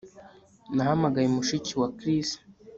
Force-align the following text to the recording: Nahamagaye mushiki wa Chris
Nahamagaye 0.75 1.27
mushiki 1.35 1.71
wa 1.81 1.89
Chris 1.97 2.29